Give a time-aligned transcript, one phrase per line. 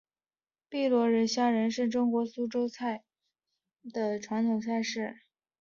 [0.67, 3.03] 碧螺虾仁是中国苏州苏帮菜
[3.83, 5.17] 的著名传统菜式。